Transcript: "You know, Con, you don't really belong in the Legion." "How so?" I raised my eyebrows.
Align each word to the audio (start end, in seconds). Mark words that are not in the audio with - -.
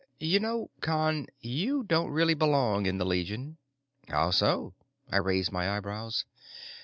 "You 0.17 0.39
know, 0.39 0.71
Con, 0.81 1.27
you 1.41 1.83
don't 1.83 2.09
really 2.09 2.33
belong 2.33 2.87
in 2.87 2.97
the 2.97 3.05
Legion." 3.05 3.57
"How 4.07 4.31
so?" 4.31 4.73
I 5.11 5.17
raised 5.17 5.51
my 5.51 5.77
eyebrows. 5.77 6.25